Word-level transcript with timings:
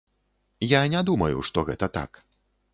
Я 0.67 0.79
не 0.95 1.03
думаю, 1.11 1.45
што 1.53 1.67
гэта 1.71 1.93
так. 2.01 2.11